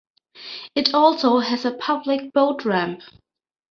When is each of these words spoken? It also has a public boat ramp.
It 0.73 0.95
also 0.95 1.37
has 1.41 1.63
a 1.63 1.71
public 1.75 2.33
boat 2.33 2.65
ramp. 2.65 3.01